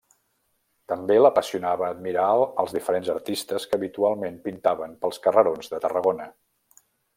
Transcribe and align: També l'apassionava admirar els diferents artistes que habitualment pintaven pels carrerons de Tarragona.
També 0.93 1.17
l'apassionava 1.19 1.85
admirar 1.95 2.23
els 2.63 2.73
diferents 2.77 3.11
artistes 3.17 3.69
que 3.73 3.79
habitualment 3.81 4.41
pintaven 4.49 4.97
pels 5.05 5.23
carrerons 5.29 5.71
de 5.75 5.83
Tarragona. 5.87 6.31